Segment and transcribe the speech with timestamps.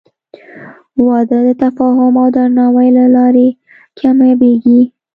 [1.07, 3.47] •واده د تفاهم او درناوي له لارې
[3.99, 4.79] کامیابېږي.